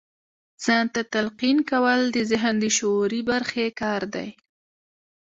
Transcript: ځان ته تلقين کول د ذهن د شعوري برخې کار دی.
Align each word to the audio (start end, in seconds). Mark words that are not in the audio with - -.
ځان 0.63 0.85
ته 0.93 1.01
تلقين 1.13 1.57
کول 1.71 2.01
د 2.15 2.17
ذهن 2.31 2.55
د 2.59 2.65
شعوري 2.77 3.21
برخې 3.31 3.65
کار 3.81 4.01
دی. 4.15 4.29